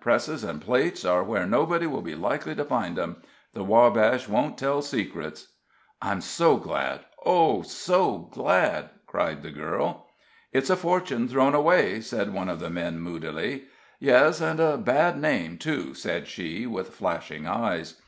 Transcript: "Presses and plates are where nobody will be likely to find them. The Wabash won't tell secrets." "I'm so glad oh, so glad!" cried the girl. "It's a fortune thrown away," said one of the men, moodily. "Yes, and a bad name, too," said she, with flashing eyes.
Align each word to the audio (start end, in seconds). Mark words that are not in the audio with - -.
"Presses 0.00 0.42
and 0.42 0.58
plates 0.58 1.04
are 1.04 1.22
where 1.22 1.44
nobody 1.44 1.86
will 1.86 2.00
be 2.00 2.14
likely 2.14 2.54
to 2.54 2.64
find 2.64 2.96
them. 2.96 3.16
The 3.52 3.62
Wabash 3.62 4.26
won't 4.26 4.56
tell 4.56 4.80
secrets." 4.80 5.48
"I'm 6.00 6.22
so 6.22 6.56
glad 6.56 7.00
oh, 7.26 7.60
so 7.60 8.30
glad!" 8.32 8.88
cried 9.06 9.42
the 9.42 9.50
girl. 9.50 10.06
"It's 10.50 10.70
a 10.70 10.76
fortune 10.76 11.28
thrown 11.28 11.54
away," 11.54 12.00
said 12.00 12.32
one 12.32 12.48
of 12.48 12.58
the 12.58 12.70
men, 12.70 13.00
moodily. 13.00 13.64
"Yes, 14.00 14.40
and 14.40 14.60
a 14.60 14.78
bad 14.78 15.20
name, 15.20 15.58
too," 15.58 15.92
said 15.92 16.26
she, 16.26 16.66
with 16.66 16.88
flashing 16.94 17.46
eyes. 17.46 18.00